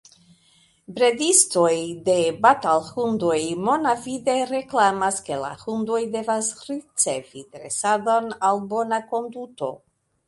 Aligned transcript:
Bredistoj 0.93 1.73
de 2.07 2.15
batalhundoj 2.45 3.37
monavide 3.67 4.37
reklamas, 4.53 5.19
ke 5.29 5.37
la 5.45 5.53
hundoj 5.67 6.01
devas 6.19 6.51
ricevi 6.65 7.45
dresadon 7.55 8.37
al 8.51 8.65
bona 8.75 9.01
konduto. 9.15 9.75